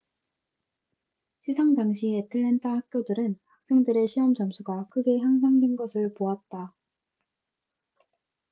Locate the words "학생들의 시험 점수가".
3.57-4.87